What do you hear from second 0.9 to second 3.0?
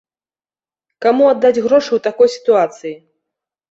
Каму аддаць грошы ў такой сітуацыі?